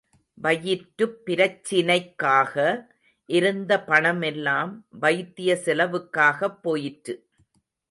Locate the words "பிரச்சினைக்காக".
1.25-2.55